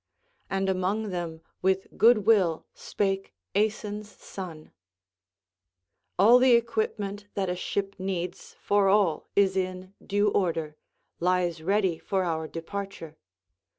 [0.49, 4.71] And among them with goodwill spake Aeson's son:
[6.17, 12.23] "All the equipment that a ship needs for all is in due order—lies ready for
[12.23, 13.15] our departure.